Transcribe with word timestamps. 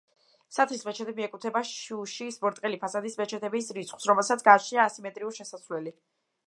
საათლის 0.55 0.85
მეჩეთი 0.87 1.13
მიეკუთვნება 1.19 1.61
შუშის 1.73 2.39
ბრტყელი 2.47 2.81
ფასადის 2.85 3.19
მეჩეთების 3.23 3.71
რიცხვს, 3.79 4.09
რომელსაც 4.13 4.47
გააჩნია 4.51 4.89
ასიმეტრიული 4.93 5.41
შესასვლელი. 5.43 5.97